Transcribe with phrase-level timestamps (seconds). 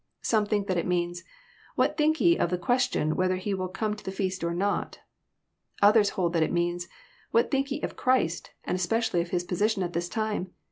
[0.23, 1.23] Some think that it means,
[1.75, 4.97] What think ye of the question, whether He will come to the feast or not?"
[5.83, 9.43] Others hold that it means, <' What think ye of Christ, and espNBcially of His
[9.43, 10.53] position at this time